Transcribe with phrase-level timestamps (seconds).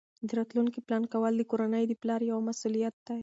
[0.27, 3.15] د راتلونکي پلان کول د کورنۍ د پلار یوه مسؤلیت ده.